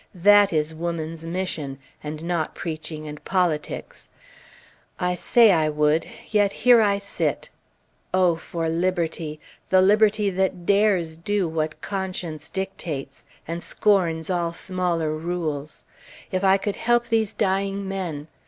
[0.15, 1.77] That is woman's mission!
[2.03, 4.09] and not Preaching and Politics.
[4.99, 7.49] I say I would, yet here I sit!
[8.11, 9.39] O for liberty!
[9.69, 15.85] the liberty that dares do what conscience dictates, and scorns all smaller rules!
[16.31, 18.27] If I could help these dying men!